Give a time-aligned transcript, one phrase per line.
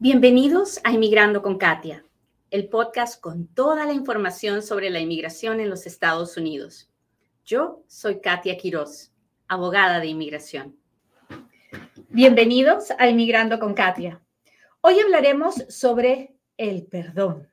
[0.00, 2.04] Bienvenidos a Inmigrando con Katia,
[2.52, 6.88] el podcast con toda la información sobre la inmigración en los Estados Unidos.
[7.44, 9.10] Yo soy Katia Quiroz,
[9.48, 10.76] abogada de inmigración.
[12.10, 14.22] Bienvenidos a Inmigrando con Katia.
[14.82, 17.48] Hoy hablaremos sobre el perdón.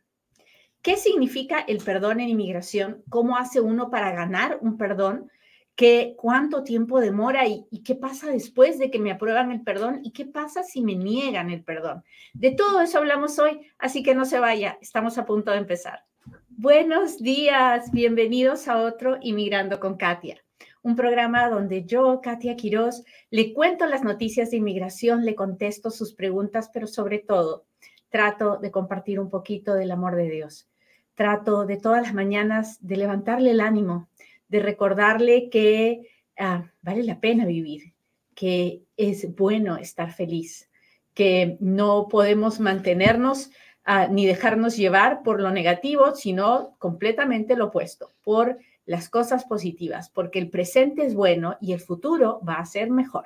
[0.84, 3.04] ¿Qué significa el perdón en inmigración?
[3.10, 5.32] ¿Cómo hace uno para ganar un perdón?
[5.76, 10.00] ¿Qué, ¿Cuánto tiempo demora y, y, qué pasa después de que me aprueban el perdón?
[10.04, 12.04] ¿Y qué pasa si me niegan el perdón?
[12.34, 16.06] De todo eso hablamos hoy, así que no se vaya, estamos a punto de empezar.
[16.48, 20.42] Buenos días, bienvenidos a otro Inmigrando con Katia,
[20.82, 26.14] un programa donde yo, Katia Quiroz, le cuento las noticias de inmigración, le contesto sus
[26.14, 27.66] preguntas, pero sobre todo
[28.08, 30.70] trato de compartir un poquito del amor de Dios.
[31.16, 34.08] Trato de todas las mañanas de levantarle el ánimo,
[34.56, 36.08] de recordarle que
[36.40, 37.94] ah, vale la pena vivir,
[38.34, 40.70] que es bueno estar feliz,
[41.14, 43.52] que no podemos mantenernos
[43.84, 50.10] ah, ni dejarnos llevar por lo negativo, sino completamente lo opuesto, por las cosas positivas,
[50.10, 53.26] porque el presente es bueno y el futuro va a ser mejor.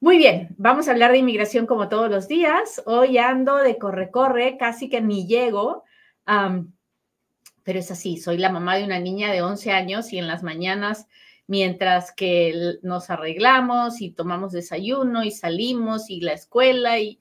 [0.00, 2.82] Muy bien, vamos a hablar de inmigración como todos los días.
[2.86, 5.84] Hoy ando de corre-corre, casi que ni llego
[7.64, 10.42] pero es así, soy la mamá de una niña de 11 años y en las
[10.42, 11.06] mañanas,
[11.46, 17.20] mientras que nos arreglamos y tomamos desayuno y salimos y la escuela y,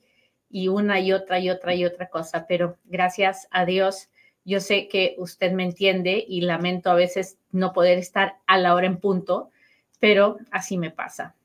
[0.49, 4.09] y una y otra y otra y otra cosa, pero gracias a Dios,
[4.43, 8.73] yo sé que usted me entiende y lamento a veces no poder estar a la
[8.73, 9.51] hora en punto,
[9.99, 11.35] pero así me pasa.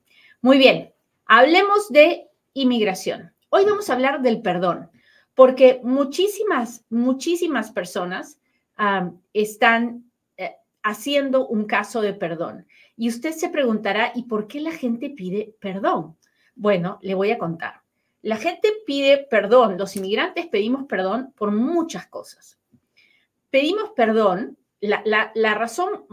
[0.41, 0.93] Muy bien,
[1.27, 3.33] hablemos de inmigración.
[3.51, 4.91] Hoy vamos a hablar del perdón,
[5.35, 8.39] porque muchísimas, muchísimas personas
[9.33, 12.67] están eh, haciendo un caso de perdón.
[12.97, 16.17] Y usted se preguntará, ¿y por qué la gente pide perdón?
[16.55, 17.83] Bueno, le voy a contar.
[18.23, 22.59] La gente pide perdón, los inmigrantes pedimos perdón por muchas cosas.
[23.51, 26.07] Pedimos perdón, la, razón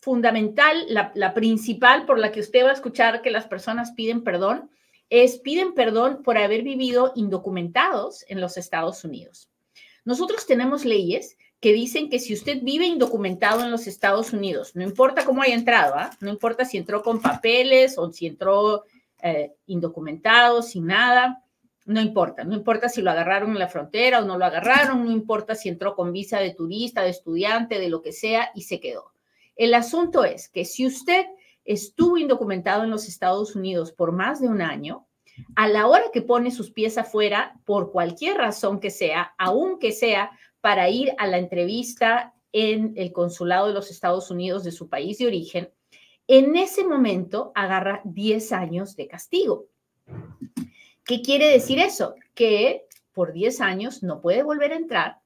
[0.00, 4.24] fundamental, la, la principal por la que usted va a escuchar que las personas piden
[4.24, 4.70] perdón,
[5.10, 9.50] es piden perdón por haber vivido indocumentados en los Estados Unidos.
[10.04, 14.82] Nosotros tenemos leyes que dicen que si usted vive indocumentado en los Estados Unidos, no
[14.82, 16.10] importa cómo haya entrado, ¿ah?
[16.20, 18.84] no importa si entró con papeles o si entró
[19.22, 21.44] eh, indocumentado, sin nada,
[21.84, 25.10] no importa, no importa si lo agarraron en la frontera o no lo agarraron, no
[25.10, 28.80] importa si entró con visa de turista, de estudiante, de lo que sea y se
[28.80, 29.12] quedó.
[29.54, 31.26] El asunto es que si usted
[31.64, 35.06] estuvo indocumentado en los Estados Unidos por más de un año,
[35.56, 40.30] a la hora que pone sus pies afuera, por cualquier razón que sea, aunque sea
[40.60, 45.18] para ir a la entrevista en el consulado de los Estados Unidos de su país
[45.18, 45.70] de origen,
[46.26, 49.66] en ese momento agarra 10 años de castigo.
[51.04, 52.14] ¿Qué quiere decir eso?
[52.34, 55.18] Que por 10 años no puede volver a entrar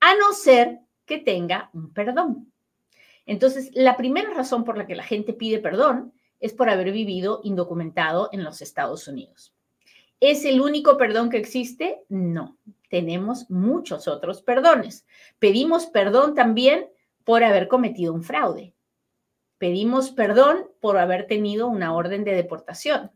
[0.00, 2.52] a no ser que tenga un perdón.
[3.24, 7.40] Entonces, la primera razón por la que la gente pide perdón es por haber vivido
[7.42, 9.52] indocumentado en los Estados Unidos.
[10.20, 12.04] ¿Es el único perdón que existe?
[12.08, 12.56] No,
[12.88, 15.06] tenemos muchos otros perdones.
[15.38, 16.88] Pedimos perdón también
[17.24, 18.74] por haber cometido un fraude.
[19.58, 23.10] Pedimos perdón por haber tenido una orden de deportación.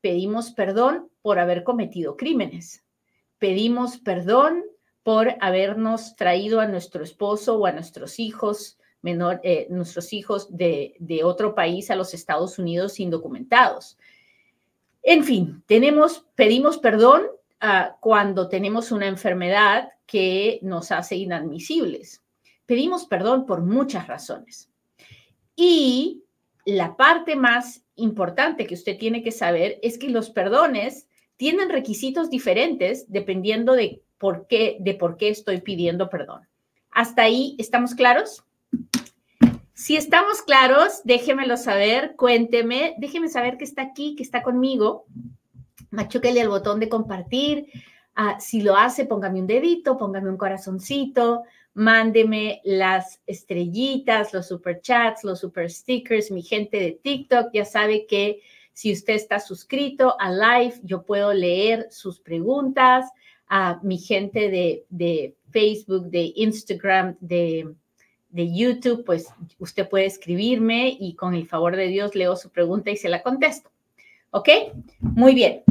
[0.00, 2.84] Pedimos perdón por haber cometido crímenes.
[3.38, 4.64] Pedimos perdón
[5.02, 10.96] por habernos traído a nuestro esposo o a nuestros hijos menor, eh, nuestros hijos de,
[10.98, 13.98] de otro país a los Estados Unidos indocumentados.
[15.02, 17.26] En fin, tenemos, pedimos perdón
[17.64, 22.22] uh, cuando tenemos una enfermedad que nos hace inadmisibles.
[22.66, 24.70] Pedimos perdón por muchas razones.
[25.56, 26.22] Y
[26.66, 32.30] la parte más importante que usted tiene que saber es que los perdones tienen requisitos
[32.30, 36.48] diferentes dependiendo de por qué, de por qué estoy pidiendo perdón.
[36.90, 38.44] ¿Hasta ahí estamos claros?
[39.74, 45.06] Si estamos claros, déjemelo saber, cuénteme, déjeme saber que está aquí, que está conmigo.
[45.94, 47.66] Machúquele al botón de compartir.
[48.14, 51.42] Ah, si lo hace, póngame un dedito, póngame un corazoncito,
[51.74, 56.30] mándeme las estrellitas, los super chats, los super stickers.
[56.30, 58.40] Mi gente de TikTok ya sabe que
[58.72, 63.10] si usted está suscrito a live, yo puedo leer sus preguntas.
[63.46, 67.74] A mi gente de, de Facebook, de Instagram, de
[68.34, 69.28] de YouTube, pues
[69.60, 73.22] usted puede escribirme y con el favor de Dios leo su pregunta y se la
[73.22, 73.70] contesto.
[74.34, 74.48] ¿Ok?
[74.98, 75.62] Muy bien.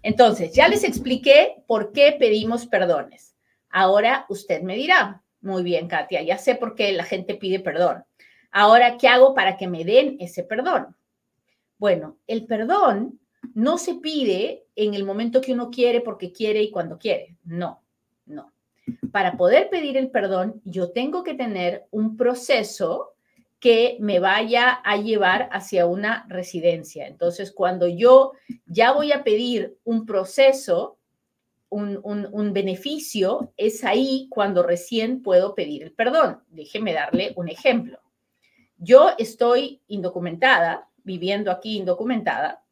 [0.00, 3.34] Entonces, ya les expliqué por qué pedimos perdones.
[3.68, 8.04] Ahora usted me dirá, muy bien, Katia, ya sé por qué la gente pide perdón.
[8.52, 10.94] Ahora, ¿qué hago para que me den ese perdón?
[11.78, 13.18] Bueno, el perdón
[13.54, 17.36] no se pide en el momento que uno quiere, porque quiere y cuando quiere.
[17.42, 17.82] No,
[18.26, 18.52] no.
[19.10, 23.14] Para poder pedir el perdón, yo tengo que tener un proceso
[23.62, 27.06] que me vaya a llevar hacia una residencia.
[27.06, 28.32] Entonces, cuando yo
[28.66, 30.98] ya voy a pedir un proceso,
[31.68, 36.42] un, beneficio, es ahí cuando recién puedo pedir el perdón.
[36.48, 38.00] Déjeme darle un ejemplo.
[38.78, 42.64] Yo estoy indocumentada, viviendo aquí indocumentada,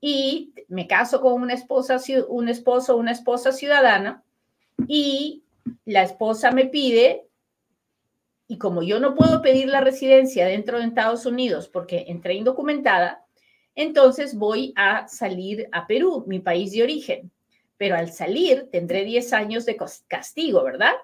[0.00, 4.24] y me caso con una esposa, un esposo una esposa ciudadana,
[4.86, 5.44] y
[5.84, 7.27] la esposa me pide,
[8.48, 13.24] y como yo no puedo pedir la residencia dentro de Estados Unidos porque entré indocumentada,
[13.74, 17.30] entonces voy a salir a Perú, mi país de origen.
[17.76, 19.76] Pero al salir tendré 10 años de
[20.08, 20.94] castigo, ¿verdad?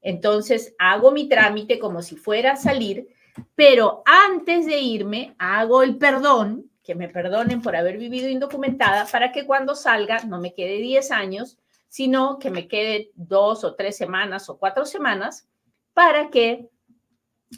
[0.00, 3.06] Entonces hago mi trámite como si fuera a salir,
[3.54, 9.30] pero antes de irme hago el perdón, que me perdonen por haber vivido indocumentada, para
[9.30, 11.58] que cuando salga no me quede 10 años,
[11.88, 15.46] sino que me quede dos o tres semanas o cuatro semanas
[15.92, 16.68] para que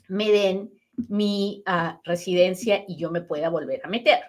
[0.08, 0.72] me den
[1.08, 4.20] mi ah, residencia y yo me pueda volver a meter.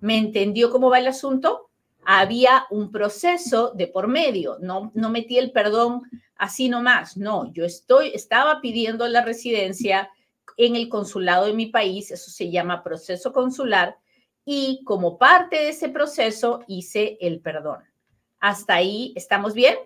[0.00, 1.70] ¿Me entendió cómo va el asunto?
[2.04, 6.02] Había un proceso de por medio, no, no metí el perdón
[6.36, 10.10] así nomás, no, yo estoy, estaba pidiendo la residencia
[10.56, 13.96] en el consulado de mi país, eso se llama proceso consular,
[14.44, 17.78] y como parte de ese proceso hice el perdón.
[18.38, 19.76] Hasta ahí, ¿estamos bien?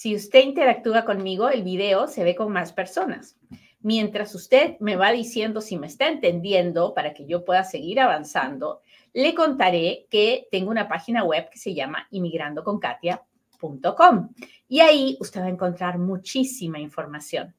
[0.00, 3.36] Si usted interactúa conmigo, el video se ve con más personas.
[3.80, 8.80] Mientras usted me va diciendo si me está entendiendo para que yo pueda seguir avanzando,
[9.12, 14.30] le contaré que tengo una página web que se llama inmigrandoconkatia.com
[14.68, 17.54] y ahí usted va a encontrar muchísima información.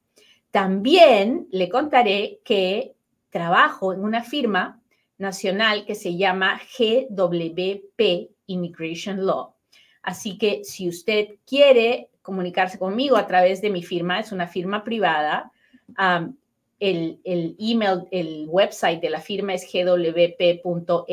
[0.50, 2.96] También le contaré que
[3.30, 4.82] trabajo en una firma
[5.16, 9.54] nacional que se llama GWP Immigration Law.
[10.02, 14.84] Así que si usted quiere comunicarse conmigo a través de mi firma, es una firma
[14.84, 15.52] privada.
[16.78, 21.06] el, el, email, el website de la firma es gwp.law,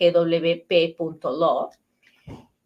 [0.00, 1.70] gwp.law.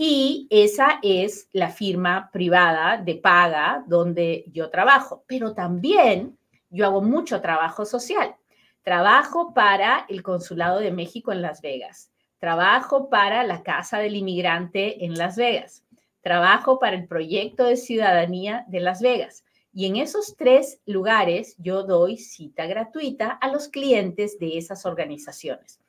[0.05, 5.23] Y esa es la firma privada de paga donde yo trabajo.
[5.29, 6.37] Pero también
[6.71, 8.35] yo hago mucho trabajo social.
[8.83, 12.11] Trabajo para el Consulado de México en Las Vegas.
[12.41, 15.85] Trabajo para la Casa del Inmigrante en Las Vegas.
[16.23, 19.45] Trabajo para el Proyecto de Ciudadanía de Las Vegas.
[19.75, 25.81] Y en esos tres lugares yo doy cita gratuita a los clientes de esas organizaciones.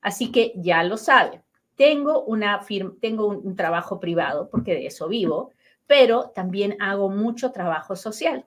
[0.00, 1.42] Así que ya lo saben.
[1.76, 5.52] Tengo, una firma, tengo un, un trabajo privado porque de eso vivo,
[5.86, 8.44] pero también hago mucho trabajo social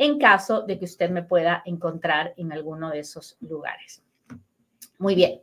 [0.00, 4.02] en caso de que usted me pueda encontrar en alguno de esos lugares.
[4.98, 5.42] Muy bien.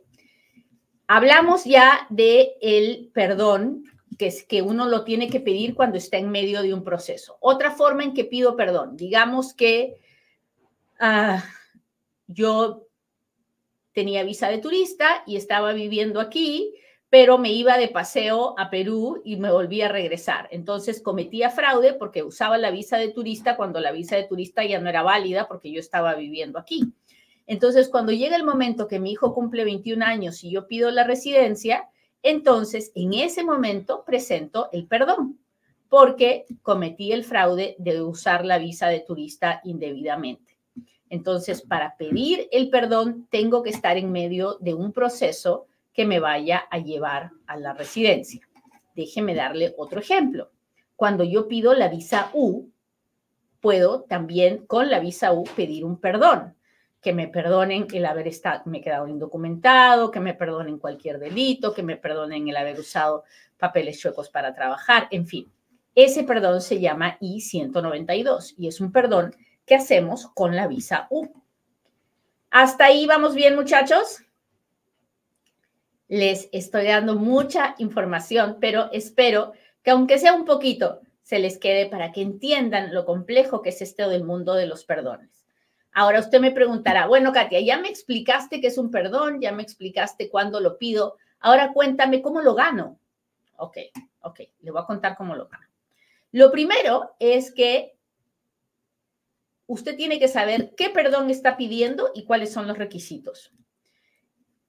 [1.06, 3.84] Hablamos ya de el perdón,
[4.18, 7.38] que que uno lo tiene que pedir cuando está en medio de un proceso.
[7.40, 9.96] Otra forma en que pido perdón, digamos que
[11.00, 11.44] ah,
[12.26, 12.86] yo
[13.92, 16.74] tenía visa de turista y estaba viviendo aquí
[17.10, 20.48] pero me iba de paseo a Perú y me volví a regresar.
[20.50, 24.78] Entonces cometía fraude porque usaba la visa de turista cuando la visa de turista ya
[24.78, 26.92] no era válida porque yo estaba viviendo aquí.
[27.46, 31.04] Entonces, cuando llega el momento que mi hijo cumple 21 años y yo pido la
[31.04, 31.88] residencia,
[32.22, 35.38] entonces en ese momento presento el perdón
[35.88, 40.58] porque cometí el fraude de usar la visa de turista indebidamente.
[41.10, 46.20] Entonces, para pedir el perdón, tengo que estar en medio de un proceso que me
[46.20, 48.46] vaya a llevar a la residencia.
[48.94, 50.50] Déjeme darle otro ejemplo.
[50.96, 52.68] Cuando yo pido la visa U,
[53.60, 56.54] puedo también con la visa U pedir un perdón,
[57.00, 61.82] que me perdonen el haber estado, me quedado indocumentado, que me perdonen cualquier delito, que
[61.82, 63.24] me perdonen el haber usado
[63.56, 65.52] papeles chuecos para trabajar, en fin.
[65.94, 69.34] Ese perdón se llama I-192 y es un perdón
[69.66, 71.28] que hacemos con la visa U.
[72.50, 74.22] ¿Hasta ahí vamos bien, muchachos?
[76.08, 79.52] les estoy dando mucha información, pero espero
[79.82, 83.82] que aunque sea un poquito, se les quede para que entiendan lo complejo que es
[83.82, 85.37] este del mundo de los perdones.
[85.98, 89.64] Ahora usted me preguntará, bueno, Katia, ya me explicaste qué es un perdón, ya me
[89.64, 93.00] explicaste cuándo lo pido, ahora cuéntame cómo lo gano.
[93.56, 93.78] Ok,
[94.20, 95.66] ok, le voy a contar cómo lo gano.
[96.30, 97.96] Lo primero es que
[99.66, 103.52] usted tiene que saber qué perdón está pidiendo y cuáles son los requisitos.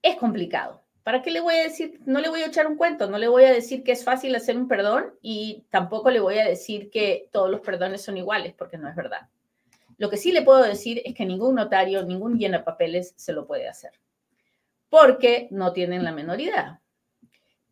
[0.02, 2.00] Es complicado, ¿Para qué le voy a decir?
[2.08, 4.36] No le voy a echar un cuento, no le voy a decir que es fácil
[4.36, 8.56] hacer un perdón y tampoco le voy a decir que todos los perdones son iguales,
[8.58, 9.30] porque no es verdad.
[10.00, 13.46] Lo que sí le puedo decir es que ningún notario, ningún llena papeles se lo
[13.46, 13.92] puede hacer.
[14.90, 16.80] porque no tienen la menoridad,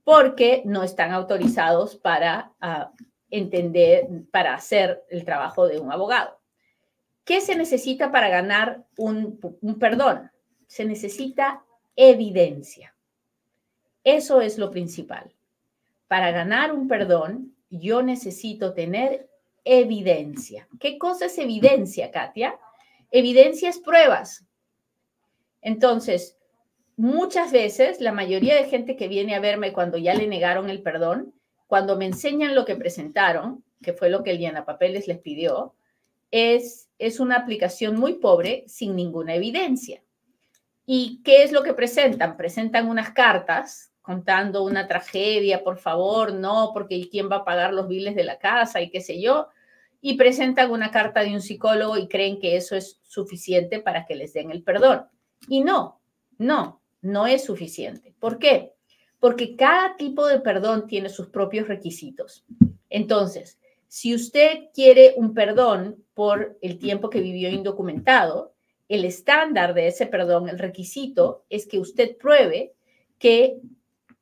[0.04, 2.92] porque no están autorizados para ah,
[3.32, 6.40] entender, para hacer el trabajo de un abogado.
[7.24, 10.30] ¿Qué se necesita para ganar un, un perdón?
[10.68, 11.64] Se necesita
[11.96, 12.94] evidencia.
[14.04, 15.34] Eso es lo principal.
[16.08, 19.28] Para ganar un perdón, yo necesito tener
[19.68, 20.68] evidencia.
[20.80, 22.58] ¿Qué cosa es evidencia, Katia?
[23.12, 24.46] Evidencia es pruebas.
[25.62, 26.38] Entonces,
[26.96, 30.82] muchas veces, la mayoría de gente que viene a verme cuando ya le negaron el
[30.82, 31.34] perdón,
[31.68, 35.76] cuando me enseñan lo que presentaron, que fue lo que el Papeles les pidió,
[36.32, 40.02] es, es una aplicación muy pobre sin ninguna evidencia.
[40.86, 42.38] ¿Y qué es lo que presentan?
[42.38, 47.90] Presentan unas cartas contando una tragedia, por favor, no, porque ¿quién va a pagar los
[47.90, 49.50] biles de la casa y qué sé yo?
[50.02, 54.16] Y presentan una carta de un psicólogo y creen que eso es suficiente para que
[54.16, 55.06] les den el perdón.
[55.48, 56.00] Y no,
[56.38, 58.14] no, no es suficiente.
[58.20, 58.74] ¿Por qué?
[59.20, 62.46] Porque cada tipo de perdón tiene sus propios requisitos.
[62.90, 68.54] Entonces, si usted quiere un perdón por el tiempo que vivió indocumentado,
[68.90, 72.74] el estándar de ese perdón, el requisito, es que usted pruebe
[73.18, 73.60] que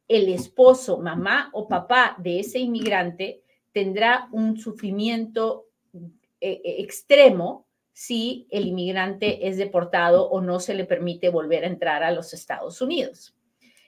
[0.07, 3.41] el esposo, mamá o papá de ese inmigrante
[3.75, 10.85] tendrá un sufrimiento eh, eh, extremo si el inmigrante es deportado o no se le
[10.85, 13.35] permite volver a entrar a los Estados Unidos.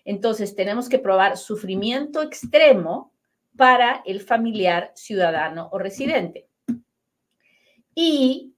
[0.03, 3.13] Entonces, tenemos que probar sufrimiento extremo
[3.55, 6.49] para el familiar ciudadano o residente.
[7.95, 8.53] Y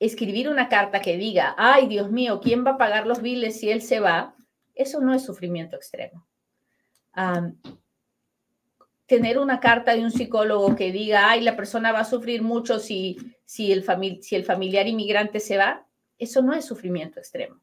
[0.00, 3.70] escribir una carta que diga, ay Dios mío, ¿quién va a pagar los biles si
[3.70, 4.34] él se va?
[4.74, 6.26] Eso no es sufrimiento extremo.
[9.14, 12.80] Tener una carta de un psicólogo que diga, ay, la persona va a sufrir mucho
[12.80, 13.84] si, si, el,
[14.22, 15.86] si el familiar inmigrante se va,
[16.18, 17.60] eso no es sufrimiento extremo.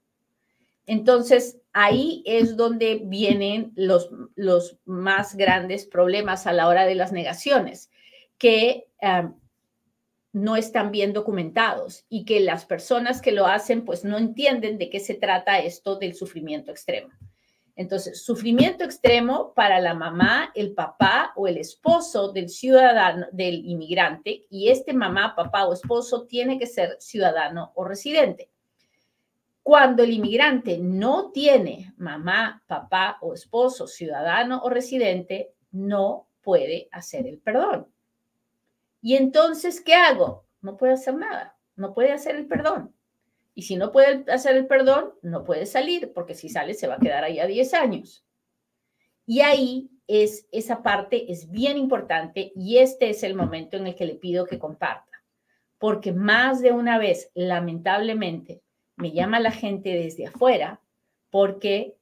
[0.86, 7.12] Entonces, ahí es donde vienen los, los más grandes problemas a la hora de las
[7.12, 7.92] negaciones,
[8.38, 8.88] que
[10.32, 14.90] no están bien documentados y que las personas que lo hacen pues no entienden de
[14.90, 17.10] qué se trata esto del sufrimiento extremo.
[17.82, 24.46] Entonces, sufrimiento extremo para la mamá, el papá o el esposo del ciudadano, del inmigrante,
[24.52, 28.52] y este mamá, papá o esposo tiene que ser ciudadano o residente.
[29.64, 37.26] Cuando el inmigrante no tiene mamá, papá o esposo, ciudadano o residente, no puede hacer
[37.26, 37.88] el perdón.
[39.02, 40.46] Y entonces, ¿qué hago?
[40.62, 42.94] No puede hacer nada, no puede hacer el perdón.
[43.54, 46.96] Y si no puede hacer el perdón, no puede salir, porque si sale se va
[46.96, 48.26] a quedar ahí a 10 años.
[49.26, 53.96] Y ahí es esa parte es bien importante y este es el momento en el
[53.96, 55.24] que le pido que comparta,
[55.78, 58.62] porque más de una vez, lamentablemente,
[58.98, 60.82] me llama la gente desde afuera
[61.30, 61.96] porque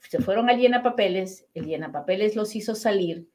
[0.00, 3.26] se fueron al llena papeles, el llena papeles los hizo salir,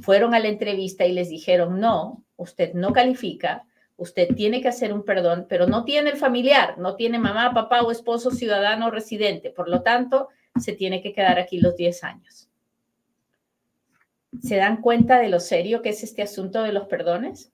[0.00, 4.92] fueron a la entrevista y les dijeron, no, usted no califica, usted tiene que hacer
[4.92, 9.50] un perdón, pero no tiene el familiar, no tiene mamá, papá o esposo ciudadano residente.
[9.50, 10.28] Por lo tanto,
[10.60, 12.48] se tiene que quedar aquí los 10 años.
[14.42, 17.52] ¿Se dan cuenta de lo serio que es este asunto de los perdones?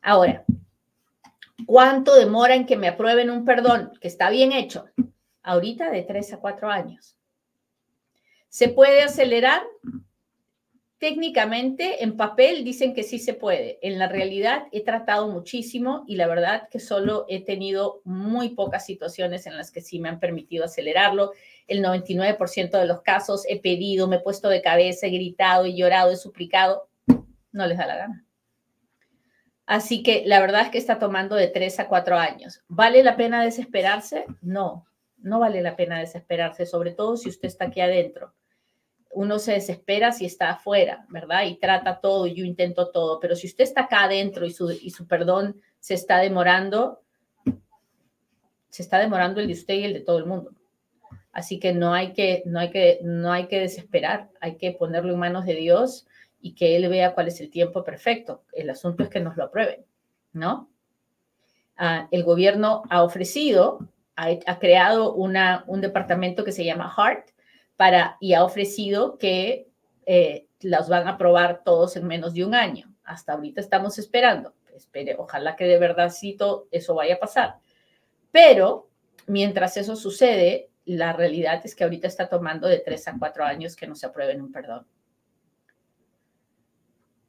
[0.00, 0.44] Ahora,
[1.66, 4.86] ¿cuánto demora en que me aprueben un perdón que está bien hecho?
[5.42, 7.16] Ahorita de 3 a 4 años.
[8.48, 9.62] ¿Se puede acelerar?
[10.98, 13.78] Técnicamente, en papel dicen que sí se puede.
[13.82, 18.86] En la realidad he tratado muchísimo y la verdad que solo he tenido muy pocas
[18.86, 21.32] situaciones en las que sí me han permitido acelerarlo.
[21.66, 25.76] El 99% de los casos he pedido, me he puesto de cabeza, he gritado, he
[25.76, 26.88] llorado, he suplicado.
[27.52, 28.26] No les da la gana.
[29.66, 32.62] Así que la verdad es que está tomando de tres a cuatro años.
[32.68, 34.24] ¿Vale la pena desesperarse?
[34.40, 34.86] No,
[35.18, 38.35] no vale la pena desesperarse, sobre todo si usted está aquí adentro
[39.12, 41.44] uno se desespera si está afuera, ¿verdad?
[41.44, 44.90] Y trata todo, yo intento todo, pero si usted está acá adentro y su, y
[44.90, 47.00] su perdón se está demorando,
[48.68, 50.52] se está demorando el de usted y el de todo el mundo.
[51.32, 55.12] Así que no hay que, no hay que, no hay que desesperar, hay que ponerlo
[55.12, 56.06] en manos de Dios
[56.40, 58.42] y que Él vea cuál es el tiempo perfecto.
[58.52, 59.84] El asunto es que nos lo aprueben,
[60.32, 60.70] ¿no?
[61.76, 67.28] Ah, el gobierno ha ofrecido, ha, creado una, un departamento que se llama HEART,
[67.76, 69.68] para, y ha ofrecido que
[70.06, 72.92] eh, las van a aprobar todos en menos de un año.
[73.04, 74.54] Hasta ahorita estamos esperando.
[74.74, 76.12] Espere, ojalá que de verdad
[76.70, 77.56] eso vaya a pasar.
[78.30, 78.88] Pero
[79.26, 83.74] mientras eso sucede, la realidad es que ahorita está tomando de tres a cuatro años
[83.74, 84.86] que no se aprueben un perdón.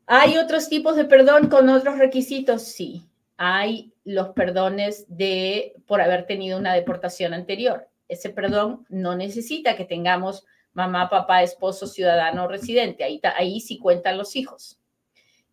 [0.05, 2.63] ¿Hay otros tipos de perdón con otros requisitos?
[2.63, 3.05] Sí.
[3.37, 9.85] Hay los perdones de por haber tenido una deportación anterior ese perdón no necesita que
[9.85, 13.03] tengamos mamá, papá, esposo, ciudadano, residente.
[13.03, 14.79] Ahí, ahí sí cuentan los hijos.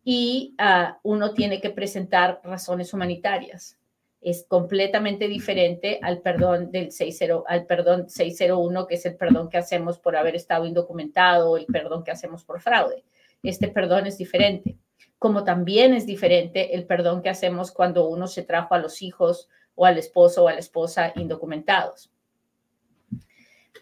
[0.03, 3.79] Y ah, uno tiene que presentar razones humanitarias.
[4.21, 9.57] Es completamente diferente al perdón del 60, al perdón 601, que es el perdón que
[9.57, 13.03] hacemos por haber estado indocumentado, o el perdón que hacemos por fraude.
[13.41, 14.77] Este perdón es diferente.
[15.17, 19.49] Como también es diferente el perdón que hacemos cuando uno se trajo a los hijos
[19.73, 22.11] o al esposo o a la esposa indocumentados.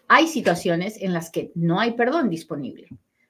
[0.08, 2.88] Hay situaciones en las que no hay perdón disponible.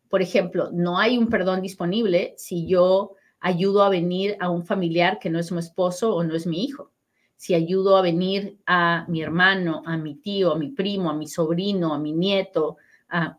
[0.08, 5.18] Por ejemplo, no hay un perdón disponible si yo ayudo a venir a un familiar
[5.18, 6.92] que no es mi esposo o no es mi hijo.
[7.36, 11.26] Si ayudo a venir a mi hermano, a mi tío, a mi primo, a mi
[11.26, 12.76] sobrino, a mi nieto,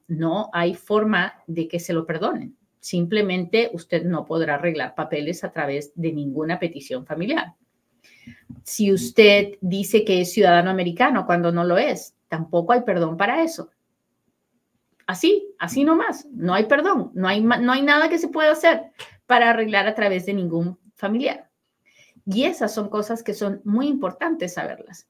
[0.08, 2.56] no hay forma de que se lo perdonen.
[2.80, 7.54] Simplemente usted no podrá arreglar papeles a través de ninguna petición familiar.
[8.64, 13.44] Si usted dice que es ciudadano americano cuando no lo es, tampoco hay perdón para
[13.44, 13.70] eso.
[15.08, 18.92] Así, así nomás, no hay perdón, no hay, no hay nada que se pueda hacer
[19.26, 21.50] para arreglar a través de ningún familiar.
[22.26, 25.08] Y esas son cosas que son muy importantes saberlas.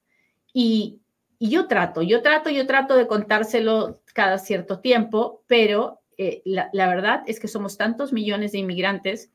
[0.53, 1.01] Y,
[1.38, 6.88] yo trato, yo trato, yo trato de contárselo cada cierto tiempo, pero eh, la, la
[6.88, 9.32] verdad es que somos tantos millones de inmigrantes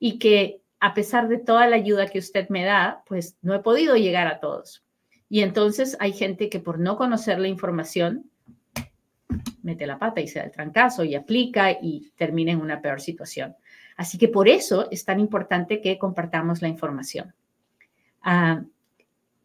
[0.00, 3.60] y que a pesar de toda la ayuda que usted me da, pues no he
[3.60, 4.83] podido llegar a todos.
[5.34, 8.30] Y entonces hay gente que por no conocer la información
[9.64, 13.00] mete la pata y se da el trancazo y aplica y termina en una peor
[13.00, 13.56] situación.
[13.96, 17.34] Así que por eso es tan importante que compartamos la información.
[18.22, 18.62] Ah,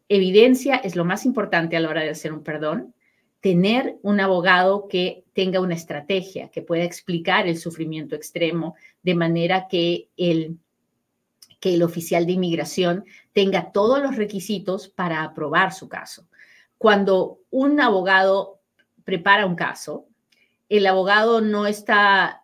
[0.08, 2.94] evidencia es lo más importante a la hora de hacer un perdón.
[3.40, 9.66] Tener un abogado que tenga una estrategia, que pueda explicar el sufrimiento extremo de manera
[9.68, 10.56] que el
[11.60, 16.26] que el oficial de inmigración tenga todos los requisitos para aprobar su caso.
[16.78, 18.60] Cuando un abogado
[19.04, 20.06] prepara un caso,
[20.68, 22.42] el abogado no está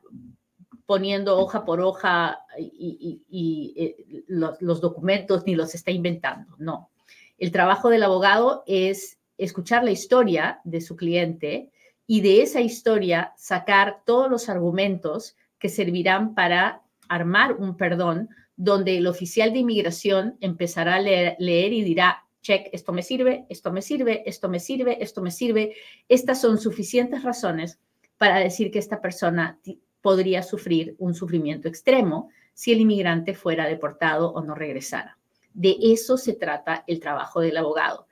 [0.84, 6.90] poniendo hoja por hoja y, eh, los, los, documentos ni los está inventando, no.
[7.38, 11.70] El trabajo del abogado es escuchar la historia de su cliente
[12.06, 18.96] y de esa historia sacar todos los argumentos que servirán para armar un perdón donde
[18.96, 23.82] el oficial de inmigración empezará a leer, y dirá, check, esto me sirve, esto me
[23.82, 25.74] sirve, esto me sirve, esto me sirve.
[26.08, 27.78] Estas son suficientes razones
[28.18, 29.58] para decir que esta persona
[30.00, 35.18] podría sufrir un sufrimiento extremo si el inmigrante fuera deportado o no regresara.
[35.52, 38.06] De eso se trata el trabajo del abogado.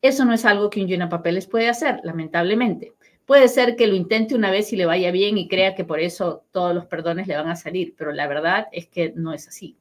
[0.00, 2.92] Eso no es algo que un llena papeles puede hacer, lamentablemente.
[3.26, 6.00] Puede ser que lo intente una vez y le vaya bien y crea que por
[6.00, 9.48] eso todos los perdones le van a salir, pero la verdad es que no es
[9.48, 9.76] así.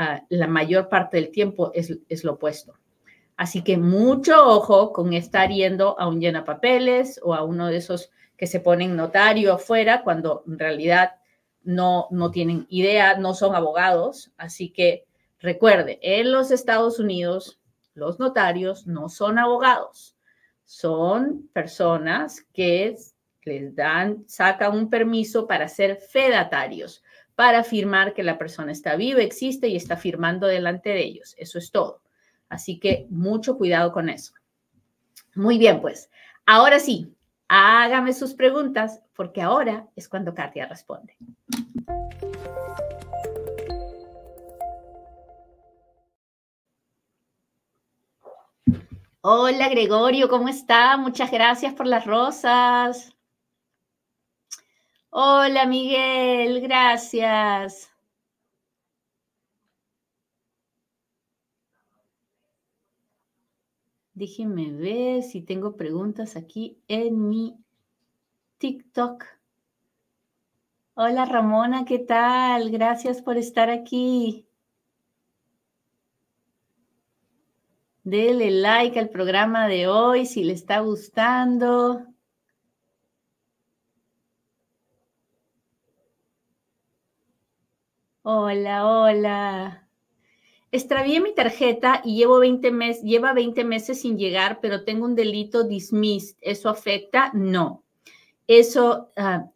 [0.00, 2.78] Ah, la mayor parte del tiempo es, es, lo opuesto.
[3.36, 7.78] Así que mucho ojo con estar yendo a un llena papeles o a uno de
[7.78, 11.16] esos que se ponen notario afuera cuando en realidad
[11.64, 14.30] no, no tienen idea, no son abogados.
[14.36, 15.04] Así que
[15.40, 17.58] recuerde, en los Estados Unidos
[17.94, 20.16] los notarios no son abogados,
[20.62, 22.96] son personas que
[23.42, 27.02] les dan, sacan un permiso para ser fedatarios
[27.38, 31.36] para afirmar que la persona está viva, existe y está firmando delante de ellos.
[31.38, 32.02] Eso es todo.
[32.48, 34.32] Así que mucho cuidado con eso.
[35.36, 36.10] Muy bien, pues
[36.46, 37.14] ahora sí,
[37.46, 41.16] hágame sus preguntas porque ahora es cuando Katia responde.
[49.20, 50.96] Hola Gregorio, ¿cómo está?
[50.96, 53.16] Muchas gracias por las rosas.
[55.10, 57.90] Hola Miguel, gracias.
[64.12, 67.56] Déjenme ver si tengo preguntas aquí en mi
[68.58, 69.24] TikTok.
[70.94, 72.70] Hola Ramona, ¿qué tal?
[72.70, 74.46] Gracias por estar aquí.
[78.02, 82.06] Dele like al programa de hoy si le está gustando.
[88.30, 89.88] Hola, hola.
[90.70, 95.14] Extravié mi tarjeta y llevo 20 meses, lleva 20 meses sin llegar, pero tengo un
[95.14, 96.36] delito dismissed.
[96.42, 97.30] ¿Eso afecta?
[97.32, 97.84] No.
[98.46, 99.46] Eso, ah,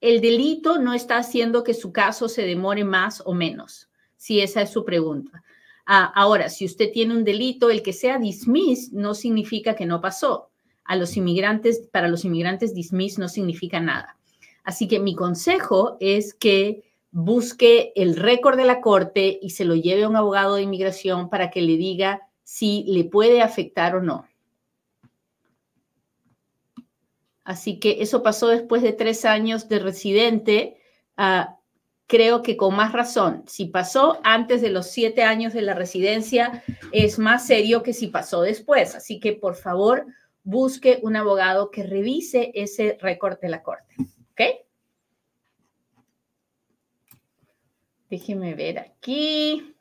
[0.00, 4.62] el delito no está haciendo que su caso se demore más o menos, si esa
[4.62, 5.44] es su pregunta.
[5.86, 10.00] Ah, ahora, si usted tiene un delito, el que sea dismissed no significa que no
[10.00, 10.50] pasó.
[10.82, 14.16] A los inmigrantes, para los inmigrantes, dismissed no significa nada.
[14.64, 19.74] Así que mi consejo es que busque el récord de la corte y se lo
[19.74, 24.02] lleve a un abogado de inmigración para que le diga si le puede afectar o
[24.02, 24.26] no.
[27.44, 30.76] Así que eso pasó después de tres años de residente.
[31.16, 31.50] Uh,
[32.06, 36.62] creo que con más razón, si pasó antes de los siete años de la residencia,
[36.92, 38.94] es más serio que si pasó después.
[38.94, 40.06] Así que por favor,
[40.42, 43.94] busque un abogado que revise ese récord de la corte.
[44.32, 44.67] ¿Ok?
[48.10, 49.74] Déjeme ver aquí.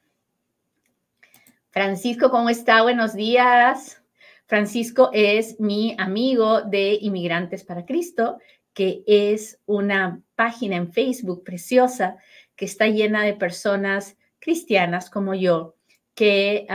[1.69, 2.81] Francisco, ¿cómo está?
[2.81, 4.01] Buenos días.
[4.45, 8.37] Francisco es mi amigo de Inmigrantes para Cristo
[8.77, 12.17] que es una página en Facebook preciosa
[12.55, 15.75] que está llena de personas cristianas como yo,
[16.13, 16.67] que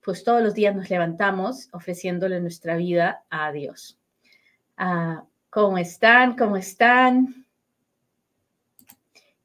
[0.00, 4.00] pues todos los días nos levantamos ofreciéndole nuestra vida a Dios.
[4.76, 6.36] Ah, ¿Cómo están?
[6.36, 7.46] ¿Cómo están?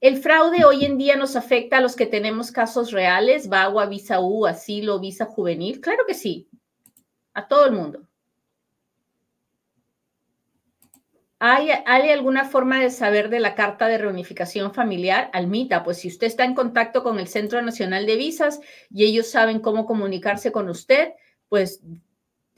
[0.03, 3.47] ¿El fraude hoy en día nos afecta a los que tenemos casos reales?
[3.47, 5.79] ¿Vagua, visa U, asilo, visa juvenil?
[5.79, 6.49] Claro que sí,
[7.33, 8.05] a todo el mundo.
[11.39, 11.69] ¿Hay,
[12.09, 15.29] alguna forma de saber de la carta de reunificación familiar?
[15.31, 19.27] Almita, pues si usted está en contacto con el Centro Nacional de Visas y ellos
[19.27, 21.13] saben cómo comunicarse con usted,
[21.47, 21.81] pues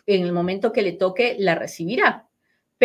[0.07, 2.24] en el momento que le toque la recibirá.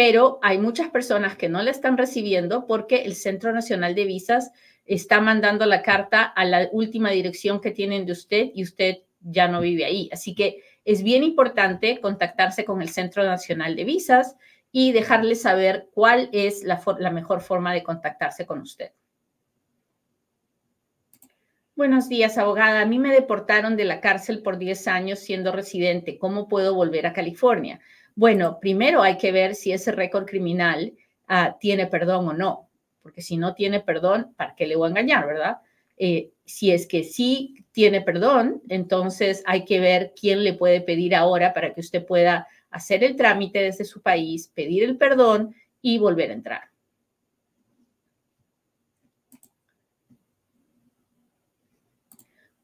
[0.02, 4.50] Pero hay muchas personas que no la están recibiendo porque el Centro Nacional de Visas
[4.86, 9.46] está mandando la carta a la última dirección que tienen de usted y usted ya
[9.46, 10.08] no vive ahí.
[10.10, 14.36] Así que es bien importante contactarse con el Centro Nacional de Visas
[14.72, 18.92] y dejarles saber cuál es la, mejor forma de contactarse con usted.
[21.76, 22.80] Buenos días, abogada.
[22.80, 26.16] A mí me deportaron de la cárcel por 10 años siendo residente.
[26.16, 27.80] ¿Cómo puedo volver a California?
[28.14, 30.92] Bueno, primero hay que ver si ese récord criminal
[31.28, 32.68] ah, tiene perdón o no,
[33.02, 35.58] porque si no tiene perdón, ¿para qué le voy a engañar, verdad?
[35.96, 41.14] Eh, si es que sí tiene perdón, entonces hay que ver quién le puede pedir
[41.14, 45.98] ahora para que usted pueda hacer el trámite desde su país, pedir el perdón y
[45.98, 46.62] volver a entrar.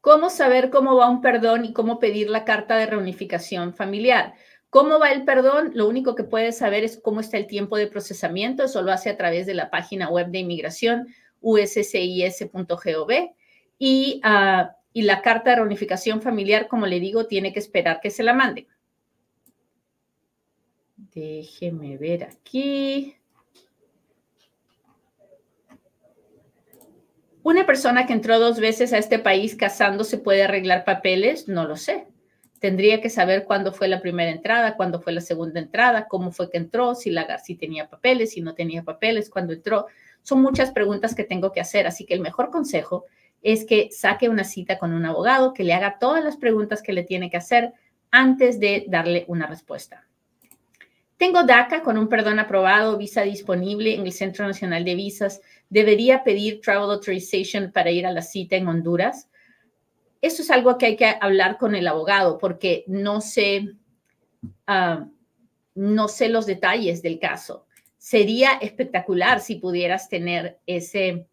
[0.00, 4.34] ¿Cómo saber cómo va un perdón y cómo pedir la carta de reunificación familiar?
[4.76, 5.70] ¿Cómo va el perdón?
[5.72, 8.62] Lo único que puedes saber es cómo está el tiempo de procesamiento.
[8.62, 11.06] Eso lo hace a través de la página web de inmigración
[11.40, 13.10] uscis.gov.
[13.78, 18.10] Y, ah, y la carta de reunificación familiar, como le digo, tiene que esperar que
[18.10, 18.66] se la manden.
[21.14, 23.16] Déjeme ver aquí.
[27.42, 31.48] ¿Una persona que entró dos veces a este país casándose puede arreglar papeles?
[31.48, 32.08] No lo sé.
[32.58, 36.50] Tendría que saber cuándo fue la primera entrada, cuándo fue la segunda entrada, cómo fue
[36.50, 39.86] que entró, si, la, si tenía papeles, si no tenía papeles, cuándo entró.
[40.22, 43.04] Son muchas preguntas que tengo que hacer, así que el mejor consejo
[43.42, 46.92] es que saque una cita con un abogado que le haga todas las preguntas que
[46.92, 47.74] le tiene que hacer
[48.10, 50.06] antes de darle una respuesta.
[51.16, 55.40] Tengo DACA con un perdón aprobado, visa disponible en el Centro Nacional de Visas.
[55.70, 59.28] ¿Debería pedir Travel Authorization para ir a la cita en Honduras?
[60.20, 63.74] Eso es algo que hay que hablar con el abogado porque no sé,
[64.66, 65.06] ah,
[65.74, 67.66] no sé los detalles del caso.
[67.98, 71.26] Sería espectacular si pudieras tener ese,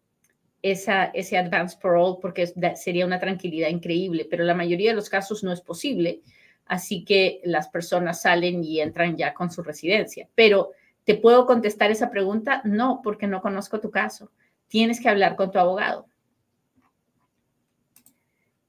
[0.62, 5.42] esa, ese advance parole porque sería una tranquilidad increíble, pero la mayoría de los casos
[5.44, 6.22] no es posible
[6.66, 10.28] así que las personas salen y entran ya con su residencia.
[10.34, 10.70] Pero,
[11.04, 12.62] ¿te puedo contestar esa pregunta?
[12.64, 14.30] No, porque no conozco tu caso.
[14.68, 16.06] Tienes que hablar con tu abogado.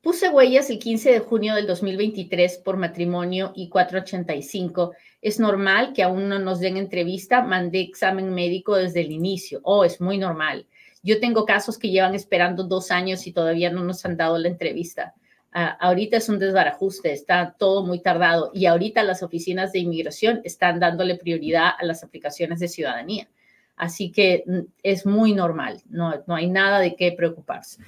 [0.05, 4.93] Puse huellas el 15 de junio del 2023 por matrimonio y 485.
[5.19, 7.41] Es normal que aún no nos den entrevista.
[7.41, 9.61] Mandé examen médico desde el inicio.
[9.63, 10.67] Oh, es muy normal.
[11.01, 14.49] Yo tengo casos que llevan esperando dos años y todavía no nos han dado la
[14.49, 15.15] entrevista
[15.55, 20.81] ahorita es un desbarajuste, está todo muy tardado y ahorita las oficinas de inmigración están
[20.81, 23.29] dándole prioridad a las aplicaciones de ciudadanía.
[23.77, 27.81] Así que mm, es muy normal, no, no hay nada de qué preocuparse.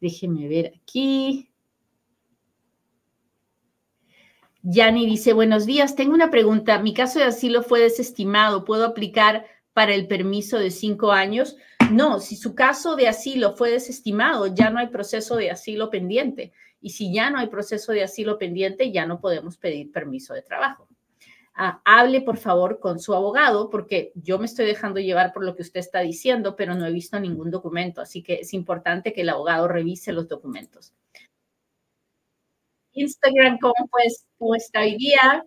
[0.00, 1.50] Déjenme ver aquí.
[4.62, 6.78] Yani dice, buenos días, tengo una pregunta.
[6.78, 8.64] Mi caso de asilo fue desestimado.
[8.64, 11.56] ¿Puedo aplicar para el permiso de cinco años?
[11.90, 16.52] No, si su caso de asilo fue desestimado, ya no hay proceso de asilo pendiente.
[16.80, 20.42] Y si ya no hay proceso de asilo pendiente, ya no podemos pedir permiso de
[20.42, 20.89] trabajo.
[21.52, 25.62] Hable, por favor, con su abogado, porque yo me estoy dejando llevar por lo que
[25.62, 28.00] usted está diciendo, pero no he visto ningún documento.
[28.00, 30.94] Así que es importante que el abogado revise los documentos.
[32.92, 35.44] Instagram, ¿cómo, pues, está hoy día?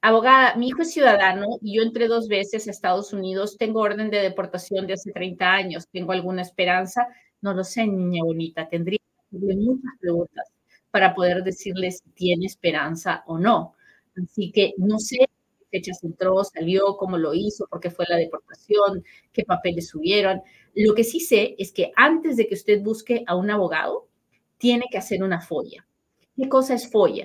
[0.00, 3.56] Abogada, mi hijo es ciudadano y yo entré dos veces a Estados Unidos.
[3.56, 5.88] Tengo orden de deportación de hace 30 años.
[5.90, 7.06] ¿Tengo alguna esperanza?
[7.40, 8.68] No lo sé, niña bonita.
[8.68, 8.98] Tendría
[9.30, 10.53] muchas preguntas
[10.94, 13.74] para poder decirle si tiene esperanza o no.
[14.16, 15.26] Así que no sé
[15.68, 19.02] fechas entró, salió, cómo lo hizo, por qué fue la deportación,
[19.32, 20.40] qué papeles subieron.
[20.76, 24.06] Lo que sí sé es que antes de que usted busque a un abogado,
[24.56, 25.84] tiene que hacer una folla.
[26.36, 27.24] ¿Qué cosa es folla?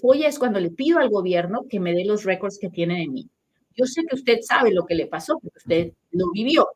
[0.00, 3.08] Folla es cuando le pido al gobierno que me dé los récords que tiene de
[3.08, 3.28] mí.
[3.76, 6.66] Yo sé que usted sabe lo que le pasó, porque usted lo vivió,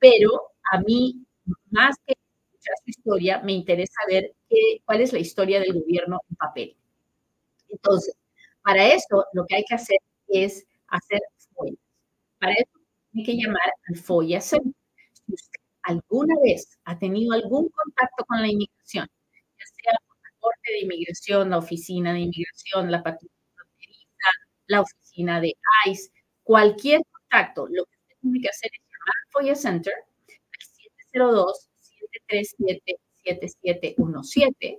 [0.00, 0.28] pero
[0.72, 1.24] a mí,
[1.70, 6.20] más que escuchar su historia, me interesa ver qué, cuál es la historia del gobierno
[6.28, 6.76] en papel.
[7.68, 8.14] Entonces,
[8.62, 11.20] para eso lo que hay que hacer es hacer
[11.54, 11.78] follas.
[12.38, 12.70] Para eso
[13.14, 14.72] hay que llamar al FOIA Center.
[15.12, 19.08] Si usted alguna vez ha tenido algún contacto con la inmigración,
[19.58, 23.32] ya sea la Corte de Inmigración, la Oficina de Inmigración, la Patrulla
[24.66, 25.54] la Oficina de
[25.86, 26.10] ICE,
[26.42, 29.94] cualquier contacto, lo que usted tiene que hacer es llamar al FOIA Center
[32.32, 34.78] al 702-737-7717.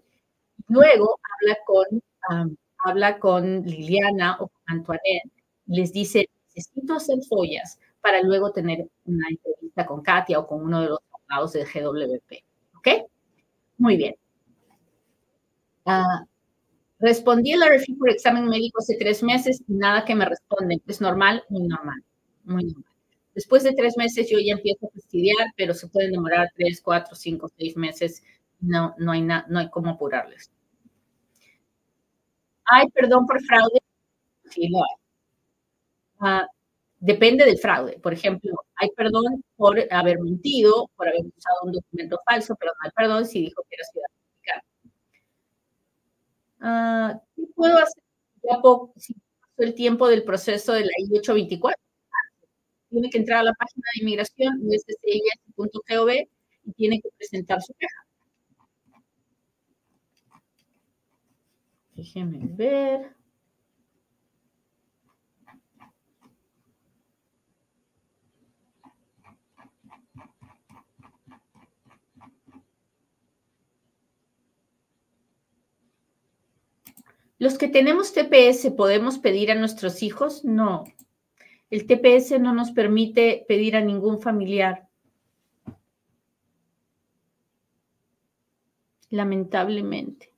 [0.67, 2.01] Luego habla con
[2.83, 5.31] habla con Liliana o con Antoinette,
[5.67, 10.81] les dice, necesito hacer follas para luego tener una entrevista con Katia o con uno
[10.81, 12.43] de los abogados del GWP.
[12.77, 12.87] ¿Ok?
[13.77, 14.15] Muy bien.
[15.85, 16.25] Uh,
[16.99, 20.81] respondí la refugio por examen médico hace tres meses y nada que me responden.
[20.87, 21.43] ¿Es normal?
[21.49, 22.03] Muy normal.
[22.43, 22.92] Muy normal.
[23.35, 27.15] Después de tres meses yo ya empiezo a estudiar, pero se pueden demorar tres, cuatro,
[27.15, 28.23] cinco, seis meses.
[28.59, 30.51] No, no, hay, no hay cómo apurarles.
[32.65, 33.79] ¿Hay perdón por fraude?
[34.45, 34.95] Sí, lo hay.
[36.19, 36.47] Ah,
[36.99, 37.99] depende del fraude.
[37.99, 42.77] Por ejemplo, hay perdón por haber mentido, por haber usado un documento falso, pero no
[42.85, 44.13] hay perdón si dijo que era ciudadano
[47.15, 48.03] uh, ¿Qué puedo hacer
[48.97, 51.82] si pasó el tiempo del proceso de la I-824?
[52.93, 58.05] Tiene que entrar a la página de inmigración, uscis.gov, y tiene que presentar su queja.
[61.95, 63.15] Déjenme ver.
[77.39, 80.45] Los que tenemos TPS, ¿podemos pedir a nuestros hijos?
[80.45, 80.83] No.
[81.73, 84.87] El TPS no nos permite pedir a ningún familiar.
[89.09, 90.31] Lamentablemente.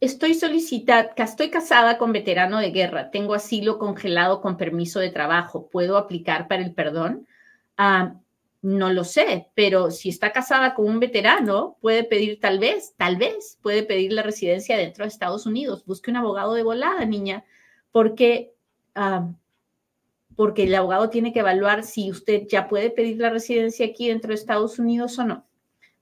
[0.00, 5.68] Estoy solicitando, estoy casada con veterano de guerra, tengo asilo congelado con permiso de trabajo,
[5.68, 7.26] ¿puedo aplicar para el perdón?
[7.76, 8.14] Ah,
[8.60, 13.16] no lo sé, pero si está casada con un veterano, puede pedir tal vez, tal
[13.16, 15.84] vez, puede pedir la residencia dentro de Estados Unidos.
[15.86, 17.44] Busque un abogado de volada, niña,
[17.92, 18.52] porque,
[18.94, 19.30] ah,
[20.34, 24.28] porque el abogado tiene que evaluar si usted ya puede pedir la residencia aquí dentro
[24.28, 25.46] de Estados Unidos o no.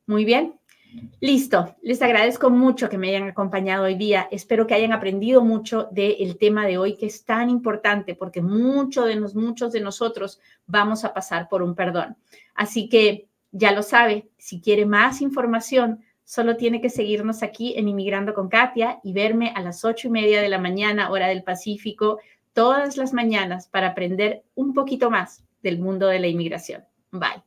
[0.06, 0.54] Muy bien.
[1.20, 4.28] Listo, les agradezco mucho que me hayan acompañado hoy día.
[4.30, 9.06] Espero que hayan aprendido mucho del tema de hoy que es tan importante porque muchos
[9.06, 12.16] de, nos, muchos de nosotros vamos a pasar por un perdón.
[12.54, 17.88] Así que ya lo sabe, si quiere más información, solo tiene que seguirnos aquí en
[17.88, 21.42] Inmigrando con Katia y verme a las ocho y media de la mañana, hora del
[21.42, 22.18] Pacífico,
[22.52, 26.84] todas las mañanas para aprender un poquito más del mundo de la inmigración.
[27.10, 27.42] Bye.